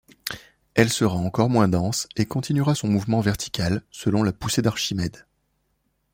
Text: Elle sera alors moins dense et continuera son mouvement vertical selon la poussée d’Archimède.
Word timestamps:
Elle 0.73 0.89
sera 0.89 1.19
alors 1.19 1.47
moins 1.47 1.67
dense 1.67 2.09
et 2.15 2.25
continuera 2.25 2.73
son 2.73 2.87
mouvement 2.87 3.21
vertical 3.21 3.83
selon 3.91 4.23
la 4.23 4.33
poussée 4.33 4.63
d’Archimède. 4.63 5.27